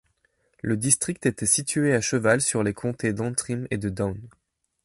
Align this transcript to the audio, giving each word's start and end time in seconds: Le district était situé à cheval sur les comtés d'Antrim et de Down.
Le 0.63 0.77
district 0.77 1.27
était 1.27 1.45
situé 1.45 1.93
à 1.93 2.01
cheval 2.01 2.41
sur 2.41 2.63
les 2.63 2.73
comtés 2.73 3.13
d'Antrim 3.13 3.67
et 3.69 3.77
de 3.77 3.89
Down. 3.89 4.19